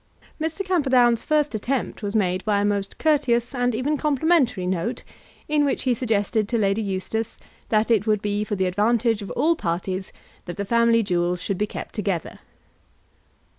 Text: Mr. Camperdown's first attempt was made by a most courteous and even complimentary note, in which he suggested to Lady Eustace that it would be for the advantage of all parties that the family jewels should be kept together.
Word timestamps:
Mr. 0.41 0.65
Camperdown's 0.65 1.21
first 1.23 1.53
attempt 1.53 2.01
was 2.01 2.15
made 2.15 2.43
by 2.43 2.59
a 2.59 2.65
most 2.65 2.97
courteous 2.97 3.53
and 3.53 3.75
even 3.75 3.97
complimentary 3.97 4.65
note, 4.65 5.03
in 5.47 5.63
which 5.63 5.83
he 5.83 5.93
suggested 5.93 6.49
to 6.49 6.57
Lady 6.57 6.81
Eustace 6.81 7.39
that 7.69 7.91
it 7.91 8.07
would 8.07 8.19
be 8.19 8.43
for 8.43 8.55
the 8.55 8.65
advantage 8.65 9.21
of 9.21 9.29
all 9.35 9.55
parties 9.55 10.11
that 10.45 10.57
the 10.57 10.65
family 10.65 11.03
jewels 11.03 11.39
should 11.39 11.55
be 11.59 11.67
kept 11.67 11.93
together. 11.93 12.39